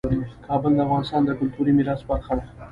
کابل 0.47 0.71
د 0.75 0.79
افغانستان 0.85 1.21
د 1.25 1.31
کلتوري 1.39 1.71
میراث 1.77 2.01
برخه 2.09 2.33
ده. 2.39 2.45